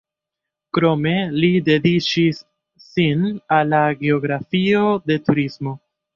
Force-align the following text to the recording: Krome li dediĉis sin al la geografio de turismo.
Krome 0.77 1.11
li 1.43 1.49
dediĉis 1.67 2.39
sin 2.85 3.29
al 3.59 3.71
la 3.75 3.83
geografio 4.01 4.83
de 5.13 5.21
turismo. 5.29 5.79